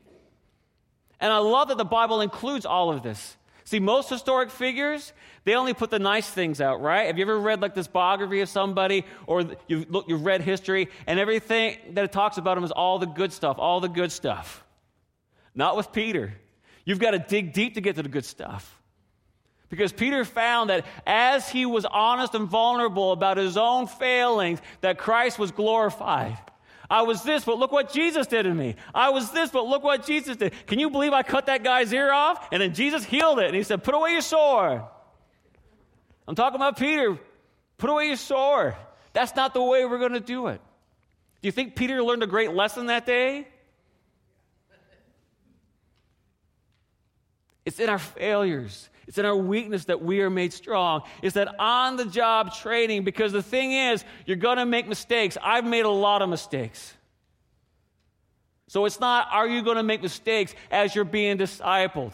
[1.21, 3.39] And I love that the Bible includes all of this.
[3.65, 7.07] See, most historic figures, they only put the nice things out, right?
[7.07, 10.89] Have you ever read like this biography of somebody or you've, look, you've read history
[11.07, 14.11] and everything that it talks about them is all the good stuff, all the good
[14.11, 14.65] stuff.
[15.55, 16.35] Not with Peter.
[16.87, 18.81] You've got to dig deep to get to the good stuff.
[19.69, 24.99] Because Peter found that as he was honest and vulnerable about his own failings, that
[24.99, 26.39] Christ was glorified.
[26.89, 28.77] I was this, but look what Jesus did to me.
[28.95, 30.53] I was this, but look what Jesus did.
[30.67, 32.49] Can you believe I cut that guy's ear off?
[32.53, 33.47] And then Jesus healed it.
[33.47, 34.83] And he said, Put away your sword.
[36.27, 37.19] I'm talking about Peter.
[37.79, 38.75] Put away your sword.
[39.13, 40.61] That's not the way we're going to do it.
[41.43, 43.47] Do you think Peter learned a great lesson that day?
[47.65, 48.89] It's in our failures.
[49.07, 51.03] It's in our weakness that we are made strong.
[51.23, 55.37] It's that on the job training, because the thing is, you're going to make mistakes.
[55.43, 56.95] I've made a lot of mistakes.
[58.69, 62.13] So it's not, are you going to make mistakes as you're being discipled?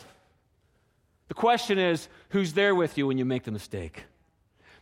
[1.31, 4.03] The question is, who's there with you when you make the mistake?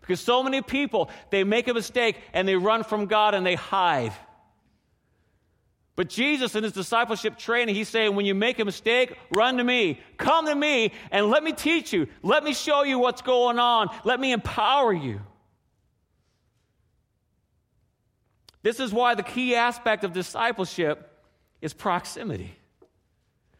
[0.00, 3.54] Because so many people, they make a mistake and they run from God and they
[3.54, 4.14] hide.
[5.94, 9.64] But Jesus, in his discipleship training, he's saying, when you make a mistake, run to
[9.64, 10.00] me.
[10.16, 12.06] Come to me and let me teach you.
[12.22, 13.90] Let me show you what's going on.
[14.04, 15.20] Let me empower you.
[18.62, 21.12] This is why the key aspect of discipleship
[21.60, 22.57] is proximity.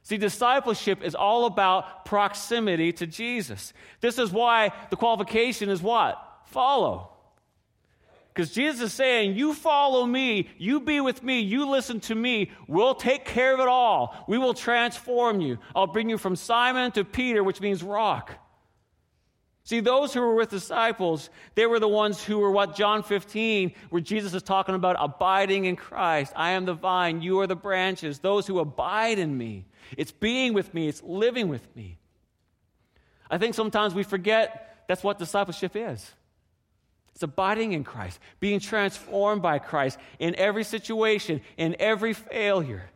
[0.08, 3.74] See, discipleship is all about proximity to Jesus.
[4.00, 6.18] This is why the qualification is what?
[6.46, 7.10] Follow.
[8.32, 12.52] Because Jesus is saying, You follow me, you be with me, you listen to me,
[12.66, 14.24] we'll take care of it all.
[14.26, 15.58] We will transform you.
[15.76, 18.32] I'll bring you from Simon to Peter, which means rock.
[19.68, 23.74] See, those who were with disciples, they were the ones who were what John 15,
[23.90, 26.32] where Jesus is talking about abiding in Christ.
[26.34, 28.20] I am the vine, you are the branches.
[28.20, 29.66] Those who abide in me.
[29.98, 31.98] It's being with me, it's living with me.
[33.30, 36.14] I think sometimes we forget that's what discipleship is.
[37.12, 42.88] It's abiding in Christ, being transformed by Christ in every situation, in every failure,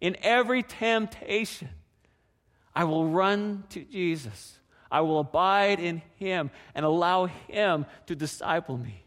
[0.00, 1.68] in every temptation.
[2.74, 4.58] I will run to Jesus.
[4.90, 9.04] I will abide in Him and allow Him to disciple me.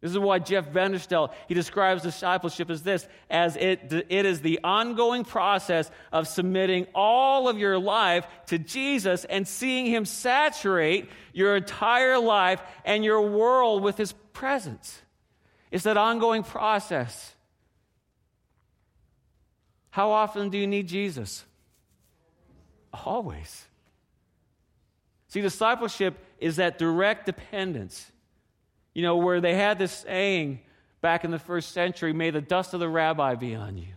[0.00, 4.58] This is why Jeff Vanderstelt, he describes discipleship as this, as it, it is the
[4.64, 11.54] ongoing process of submitting all of your life to Jesus and seeing him saturate your
[11.54, 15.02] entire life and your world with his presence.
[15.70, 17.34] It's that ongoing process.
[19.90, 21.44] How often do you need Jesus?
[23.04, 23.66] Always.
[25.30, 28.10] See, discipleship is that direct dependence.
[28.94, 30.60] You know, where they had this saying
[31.00, 33.94] back in the first century, may the dust of the rabbi be on you.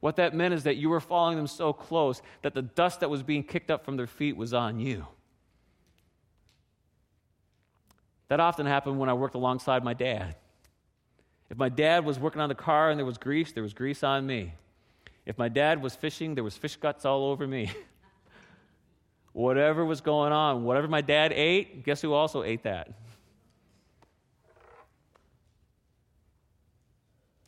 [0.00, 3.10] What that meant is that you were following them so close that the dust that
[3.10, 5.06] was being kicked up from their feet was on you.
[8.28, 10.36] That often happened when I worked alongside my dad.
[11.50, 14.02] If my dad was working on the car and there was grease, there was grease
[14.02, 14.54] on me.
[15.26, 17.70] If my dad was fishing, there was fish guts all over me.
[19.36, 22.88] whatever was going on, whatever my dad ate, guess who also ate that?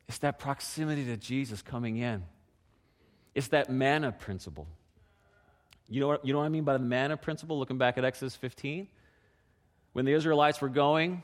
[0.07, 2.24] It's that proximity to Jesus coming in.
[3.35, 4.66] It's that manna principle.
[5.88, 7.59] You know, what, you know what I mean by the manna principle?
[7.59, 8.87] Looking back at Exodus 15?
[9.94, 11.22] When the Israelites were going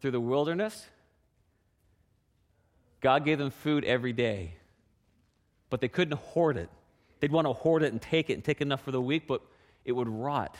[0.00, 0.86] through the wilderness,
[3.00, 4.54] God gave them food every day,
[5.70, 6.70] but they couldn't hoard it.
[7.20, 9.42] They'd want to hoard it and take it and take enough for the week, but
[9.84, 10.56] it would rot.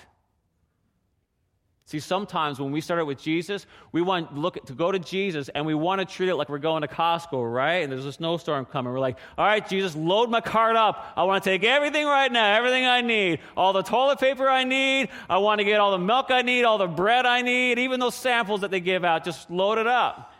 [1.86, 4.90] See, sometimes when we start out with Jesus, we want to look at, to go
[4.90, 7.82] to Jesus and we want to treat it like we're going to Costco, right?
[7.82, 8.90] And there's a snowstorm coming.
[8.90, 11.12] We're like, all right, Jesus, load my cart up.
[11.14, 14.64] I want to take everything right now, everything I need, all the toilet paper I
[14.64, 15.10] need.
[15.28, 18.00] I want to get all the milk I need, all the bread I need, even
[18.00, 19.22] those samples that they give out.
[19.22, 20.32] Just load it up.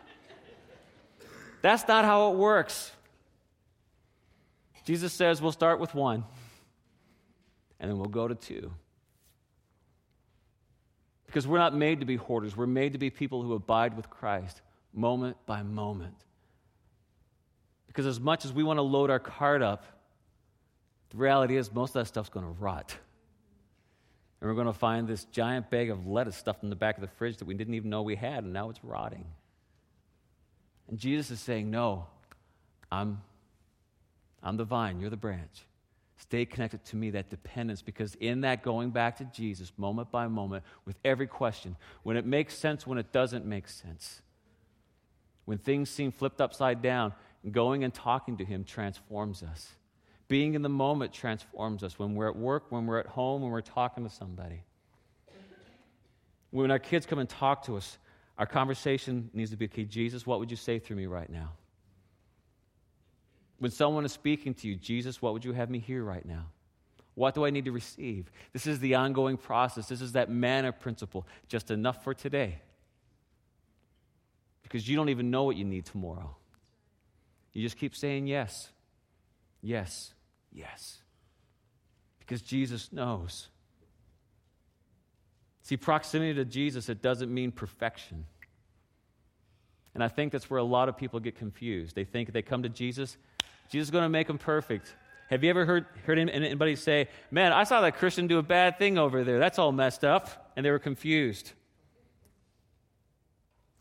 [1.60, 2.90] That's not how it works.
[4.84, 6.24] Jesus says we'll start with one,
[7.80, 8.70] and then we'll go to two.
[11.26, 14.08] Because we're not made to be hoarders, we're made to be people who abide with
[14.08, 14.60] Christ
[14.92, 16.14] moment by moment.
[17.86, 19.84] Because as much as we want to load our cart up,
[21.10, 22.96] the reality is most of that stuff's going to rot.
[24.40, 27.00] And we're going to find this giant bag of lettuce stuffed in the back of
[27.00, 29.24] the fridge that we didn't even know we had, and now it's rotting.
[30.88, 32.06] And Jesus is saying, No,
[32.90, 33.22] I'm,
[34.44, 35.64] I'm the vine, you're the branch.
[36.18, 40.28] Stay connected to me, that dependence, because in that going back to Jesus, moment by
[40.28, 44.22] moment, with every question, when it makes sense, when it doesn't make sense,
[45.44, 47.12] when things seem flipped upside down,
[47.50, 49.68] going and talking to Him transforms us.
[50.28, 51.98] Being in the moment transforms us.
[51.98, 54.62] When we're at work, when we're at home, when we're talking to somebody.
[56.50, 57.98] When our kids come and talk to us,
[58.38, 61.50] our conversation needs to be okay, Jesus, what would you say through me right now?
[63.58, 66.46] When someone is speaking to you, Jesus, what would you have me hear right now?
[67.14, 68.30] What do I need to receive?
[68.52, 69.86] This is the ongoing process.
[69.86, 72.58] This is that manna principle, just enough for today.
[74.62, 76.34] Because you don't even know what you need tomorrow.
[77.52, 78.70] You just keep saying yes,
[79.62, 80.12] yes,
[80.52, 81.02] yes.
[82.18, 83.48] Because Jesus knows.
[85.62, 88.26] See, proximity to Jesus, it doesn't mean perfection.
[89.94, 91.94] And I think that's where a lot of people get confused.
[91.94, 93.16] They think they come to Jesus,
[93.68, 94.94] Jesus is going to make them perfect.
[95.30, 98.78] Have you ever heard, heard anybody say, Man, I saw that Christian do a bad
[98.78, 99.38] thing over there.
[99.38, 100.52] That's all messed up.
[100.56, 101.52] And they were confused.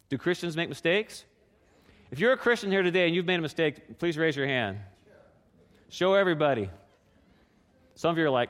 [0.09, 1.25] Do Christians make mistakes?
[2.11, 4.77] If you're a Christian here today and you've made a mistake, please raise your hand.
[5.89, 6.69] Show everybody.
[7.95, 8.49] Some of you are like,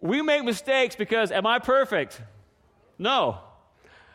[0.00, 2.20] we make mistakes because, am I perfect?
[2.98, 3.38] No.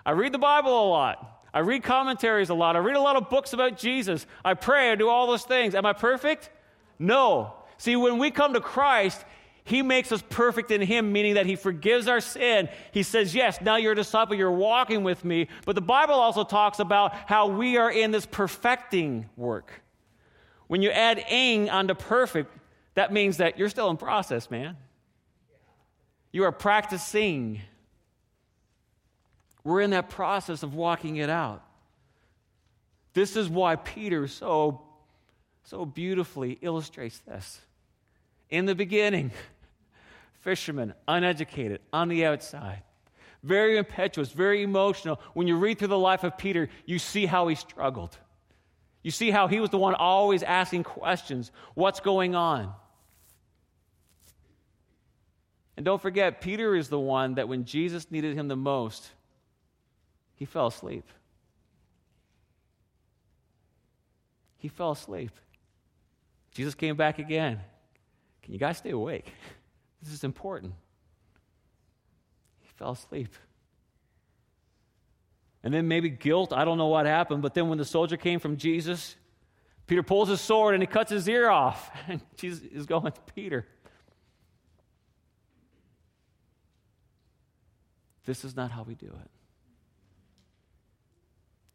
[0.06, 1.33] I read the Bible a lot.
[1.54, 2.76] I read commentaries a lot.
[2.76, 4.26] I read a lot of books about Jesus.
[4.44, 4.92] I pray.
[4.92, 5.76] I do all those things.
[5.76, 6.50] Am I perfect?
[6.98, 7.54] No.
[7.78, 9.24] See, when we come to Christ,
[9.64, 12.70] He makes us perfect in Him, meaning that He forgives our sin.
[12.92, 15.48] He says, Yes, now you're a disciple, you're walking with me.
[15.66, 19.84] But the Bible also talks about how we are in this perfecting work.
[20.68, 22.52] When you add ing onto perfect,
[22.96, 24.78] that means that you're still in process, man.
[26.32, 27.62] You are practicing.
[29.64, 31.64] We're in that process of walking it out.
[33.14, 34.82] This is why Peter so,
[35.64, 37.62] so beautifully illustrates this.
[38.50, 39.32] In the beginning,
[40.42, 42.82] fisherman, uneducated, on the outside,
[43.44, 45.20] very impetuous, very emotional.
[45.34, 48.18] When you read through the life of Peter, you see how he struggled.
[49.04, 52.74] You see how he was the one always asking questions what's going on?
[55.76, 59.10] And don't forget, Peter is the one that when Jesus needed him the most,
[60.36, 61.06] he fell asleep.
[64.58, 65.32] He fell asleep.
[66.52, 67.60] Jesus came back again.
[68.42, 69.32] Can you guys stay awake?
[70.02, 70.74] This is important.
[72.60, 73.34] He fell asleep.
[75.64, 76.52] And then maybe guilt.
[76.52, 77.42] I don't know what happened.
[77.42, 79.16] But then when the soldier came from Jesus,
[79.88, 81.90] Peter pulls his sword and he cuts his ear off.
[82.10, 83.66] And Jesus is going, to Peter.
[88.26, 89.32] This is not how we do it.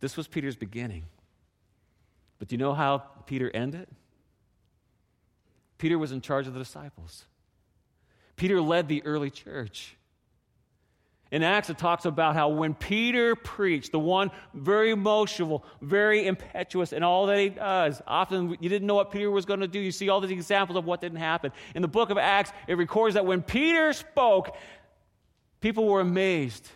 [0.00, 1.04] This was Peter's beginning.
[2.38, 3.88] But do you know how Peter ended?
[5.76, 7.24] Peter was in charge of the disciples.
[8.36, 9.96] Peter led the early church.
[11.30, 16.92] In Acts, it talks about how when Peter preached, the one very emotional, very impetuous
[16.92, 19.78] in all that he does, often you didn't know what Peter was going to do.
[19.78, 21.52] You see all these examples of what didn't happen.
[21.74, 24.56] In the book of Acts, it records that when Peter spoke,
[25.60, 26.66] people were amazed.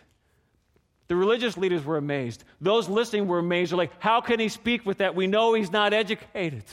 [1.13, 2.43] The religious leaders were amazed.
[2.59, 3.71] Those listening were amazed.
[3.71, 5.13] They're like, how can he speak with that?
[5.13, 6.63] We know he's not educated.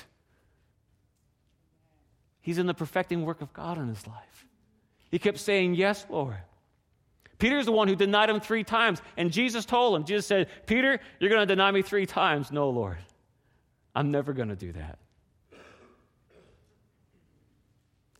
[2.40, 4.46] He's in the perfecting work of God in his life.
[5.10, 6.38] He kept saying, Yes, Lord.
[7.38, 9.02] Peter's the one who denied him three times.
[9.18, 12.50] And Jesus told him, Jesus said, Peter, you're going to deny me three times.
[12.50, 12.96] No, Lord.
[13.94, 14.98] I'm never going to do that.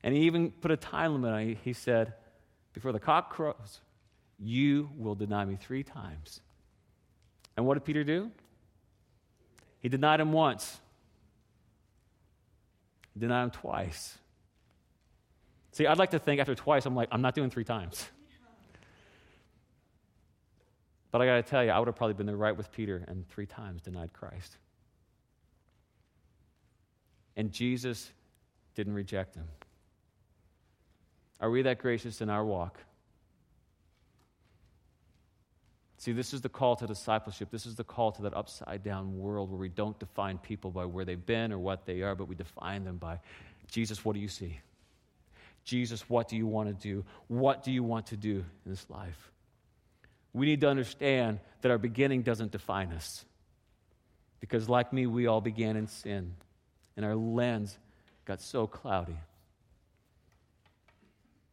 [0.02, 1.58] And he even put a time limit on it.
[1.64, 2.12] He said,
[2.74, 3.80] Before the cock crows,
[4.42, 6.40] you will deny me three times.
[7.56, 8.30] And what did Peter do?
[9.80, 10.80] He denied him once,
[13.14, 14.16] he denied him twice.
[15.72, 18.08] See, I'd like to think after twice, I'm like, I'm not doing three times.
[21.10, 23.04] But I got to tell you, I would have probably been there right with Peter
[23.08, 24.58] and three times denied Christ.
[27.36, 28.10] And Jesus
[28.74, 29.48] didn't reject him.
[31.40, 32.78] Are we that gracious in our walk?
[36.00, 37.50] See, this is the call to discipleship.
[37.50, 40.86] This is the call to that upside down world where we don't define people by
[40.86, 43.20] where they've been or what they are, but we define them by
[43.70, 44.58] Jesus, what do you see?
[45.62, 47.04] Jesus, what do you want to do?
[47.28, 49.30] What do you want to do in this life?
[50.32, 53.26] We need to understand that our beginning doesn't define us.
[54.40, 56.34] Because, like me, we all began in sin,
[56.96, 57.76] and our lens
[58.24, 59.18] got so cloudy.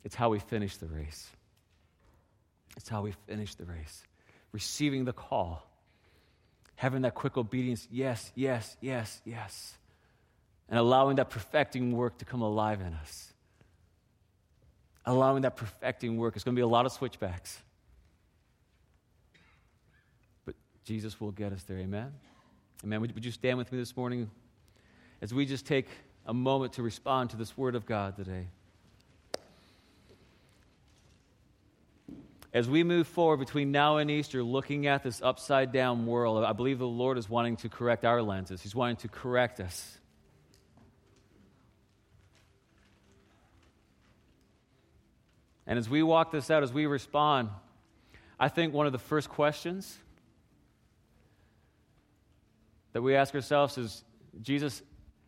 [0.06, 1.30] It's how we finish the race.
[2.78, 4.04] It's how we finish the race
[4.52, 5.68] receiving the call,
[6.76, 9.74] having that quick obedience yes, yes, yes, yes,
[10.70, 13.34] and allowing that perfecting work to come alive in us.
[15.06, 16.36] Allowing that perfecting work.
[16.36, 17.62] It's going to be a lot of switchbacks.
[20.45, 21.78] But Jesus will get us there.
[21.78, 22.12] Amen?
[22.84, 23.00] Amen.
[23.00, 24.30] Would, would you stand with me this morning
[25.22, 25.88] as we just take
[26.26, 28.48] a moment to respond to this word of God today?
[32.54, 36.54] As we move forward between now and Easter, looking at this upside down world, I
[36.54, 38.62] believe the Lord is wanting to correct our lenses.
[38.62, 39.98] He's wanting to correct us.
[45.68, 47.50] And as we walk this out, as we respond,
[48.39, 49.98] I think one of the first questions
[52.93, 54.04] that we ask ourselves is
[54.41, 54.82] Jesus,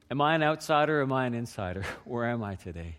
[0.09, 1.83] am I an outsider or am I an insider?
[2.05, 2.95] Where am I today?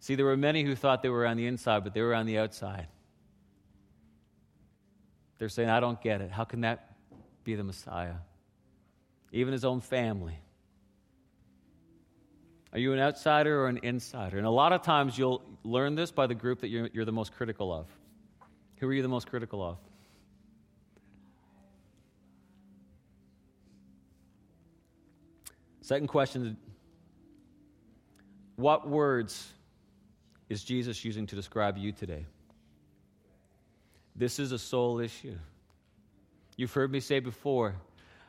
[0.00, 2.24] See, there were many who thought they were on the inside, but they were on
[2.24, 2.88] the outside.
[5.38, 6.30] They're saying, I don't get it.
[6.30, 6.96] How can that
[7.44, 8.14] be the Messiah?
[9.30, 10.38] Even his own family.
[12.72, 14.38] Are you an outsider or an insider?
[14.38, 17.12] And a lot of times you'll learn this by the group that you're, you're the
[17.12, 17.86] most critical of.
[18.78, 19.76] Who are you the most critical of?
[25.82, 26.56] Second question
[28.56, 29.52] What words
[30.50, 32.26] is Jesus using to describe you today?
[34.16, 35.36] This is a soul issue.
[36.56, 37.76] You've heard me say before,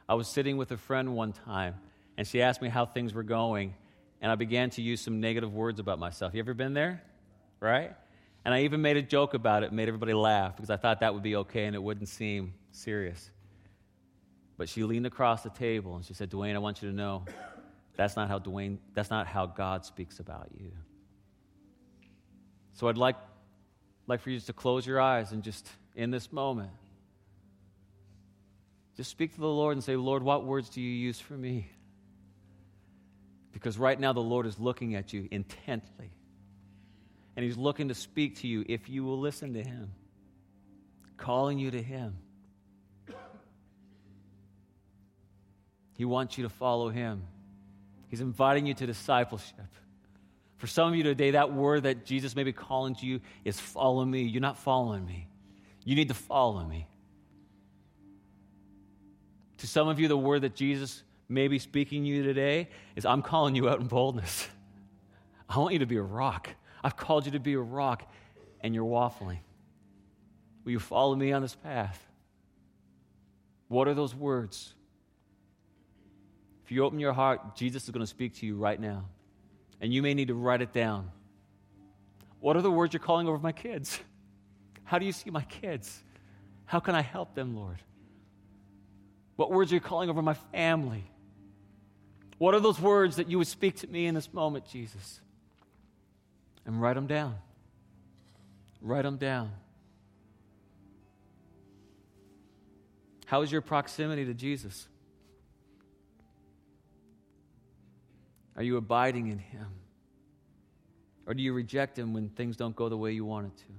[0.08, 1.76] I was sitting with a friend one time,
[2.18, 3.74] and she asked me how things were going,
[4.22, 6.34] and I began to use some negative words about myself.
[6.36, 7.02] You ever been there?
[7.60, 7.92] Right?
[8.46, 11.14] And I even made a joke about it, made everybody laugh because I thought that
[11.14, 13.30] would be okay and it wouldn't seem serious.
[14.58, 17.26] But she leaned across the table and she said, Dwayne, I want you to know
[17.96, 20.72] that's not how Dwayne, that's not how God speaks about you.
[22.74, 23.16] So I'd like,
[24.08, 26.72] like for you to close your eyes and just in this moment,
[28.98, 31.70] just speak to the Lord and say, Lord, what words do you use for me?
[33.52, 36.12] Because right now the Lord is looking at you intently.
[37.36, 39.92] And He's looking to speak to you if you will listen to Him,
[41.18, 42.18] calling you to Him.
[45.98, 47.24] He wants you to follow Him.
[48.10, 49.68] He's inviting you to discipleship.
[50.62, 53.60] For some of you today, that word that Jesus may be calling to you is
[53.60, 54.22] follow me.
[54.22, 55.28] You're not following me.
[55.84, 56.88] You need to follow me.
[59.58, 63.08] To some of you, the word that Jesus may be speaking to you today is
[63.08, 64.50] I'm calling you out in boldness.
[65.50, 66.50] I want you to be a rock.
[66.84, 68.08] I've called you to be a rock,
[68.60, 69.40] and you're waffling.
[70.64, 72.08] Will you follow me on this path?
[73.68, 74.76] What are those words?
[76.64, 79.06] If you open your heart, Jesus is going to speak to you right now.
[79.82, 81.12] And you may need to write it down.
[82.40, 84.00] What are the words you're calling over my kids?
[84.84, 86.04] How do you see my kids?
[86.66, 87.78] How can I help them, Lord?
[89.36, 91.04] What words are you calling over my family?
[92.38, 95.20] What are those words that you would speak to me in this moment, Jesus?
[96.66, 97.36] And write them down.
[98.82, 99.52] Write them down.
[103.26, 104.88] How is your proximity to Jesus?
[108.62, 109.66] Are you abiding in Him?
[111.26, 113.74] Or do you reject Him when things don't go the way you want it to?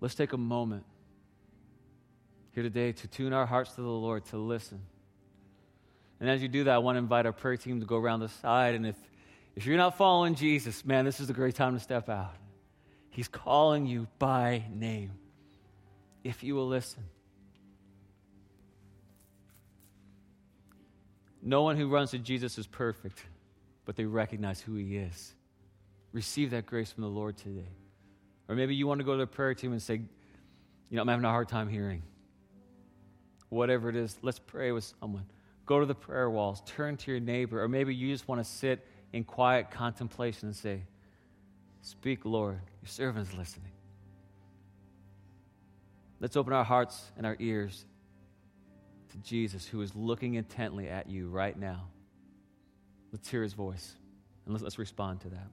[0.00, 0.86] Let's take a moment
[2.52, 4.80] here today to tune our hearts to the Lord, to listen.
[6.18, 8.20] And as you do that, I want to invite our prayer team to go around
[8.20, 8.74] the side.
[8.74, 8.96] And if,
[9.54, 12.34] if you're not following Jesus, man, this is a great time to step out.
[13.10, 15.10] He's calling you by name
[16.24, 17.04] if you will listen.
[21.48, 23.24] No one who runs to Jesus is perfect,
[23.86, 25.32] but they recognize who he is.
[26.12, 27.70] Receive that grace from the Lord today.
[28.50, 31.08] Or maybe you want to go to the prayer team and say, you know, I'm
[31.08, 32.02] having a hard time hearing.
[33.48, 35.24] Whatever it is, let's pray with someone.
[35.64, 38.50] Go to the prayer walls, turn to your neighbor, or maybe you just want to
[38.50, 40.82] sit in quiet contemplation and say,
[41.80, 43.72] Speak, Lord, your servant is listening.
[46.20, 47.86] Let's open our hearts and our ears
[49.10, 51.88] to Jesus who is looking intently at you right now.
[53.12, 53.94] Let's hear his voice
[54.44, 55.48] and let's, let's respond to that.